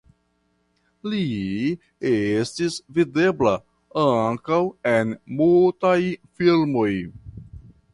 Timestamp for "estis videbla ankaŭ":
2.13-4.61